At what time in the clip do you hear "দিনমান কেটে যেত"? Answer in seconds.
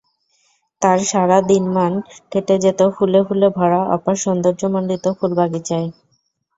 1.49-2.79